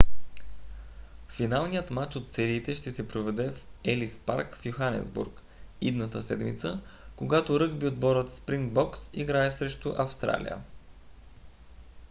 [1.29, 5.41] финалният мач от сериите ще се проведе в елис парк в йоханесбург
[5.81, 6.81] идната седмица
[7.15, 10.61] когато ръгби отборът спрингбокс играе срещу австралия